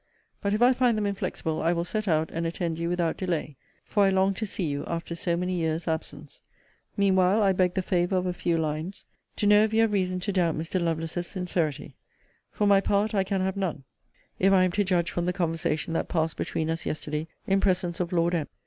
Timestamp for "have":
9.81-9.91, 13.41-13.55